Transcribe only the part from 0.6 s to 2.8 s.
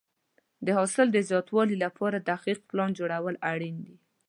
د حاصل د زیاتوالي لپاره دقیق